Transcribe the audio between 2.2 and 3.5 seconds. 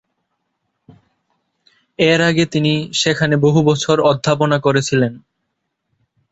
আগে তিনি সেখানে